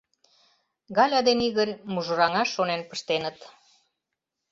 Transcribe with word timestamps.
Галя 0.97 1.19
ден 1.27 1.39
Игорь 1.47 1.73
мужыраҥаш 1.93 2.49
шонен 2.55 2.81
пыштеныт. 2.89 3.37